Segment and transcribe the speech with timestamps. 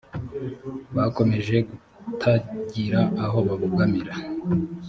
[0.95, 1.55] bakomeje
[2.03, 4.13] kutagira aho babogamira